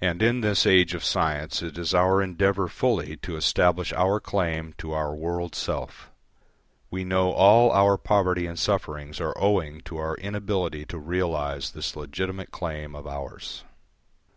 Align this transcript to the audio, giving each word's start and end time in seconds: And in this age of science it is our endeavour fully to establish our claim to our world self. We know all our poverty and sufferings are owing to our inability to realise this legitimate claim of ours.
And 0.00 0.22
in 0.22 0.40
this 0.40 0.66
age 0.66 0.94
of 0.94 1.02
science 1.04 1.62
it 1.62 1.76
is 1.76 1.92
our 1.92 2.22
endeavour 2.22 2.68
fully 2.68 3.16
to 3.22 3.34
establish 3.36 3.92
our 3.92 4.20
claim 4.20 4.72
to 4.78 4.92
our 4.92 5.12
world 5.16 5.56
self. 5.56 6.12
We 6.92 7.02
know 7.02 7.32
all 7.32 7.72
our 7.72 7.98
poverty 7.98 8.46
and 8.46 8.56
sufferings 8.56 9.20
are 9.20 9.36
owing 9.36 9.80
to 9.80 9.96
our 9.96 10.14
inability 10.18 10.84
to 10.86 10.98
realise 11.00 11.70
this 11.70 11.96
legitimate 11.96 12.52
claim 12.52 12.94
of 12.94 13.08
ours. 13.08 13.64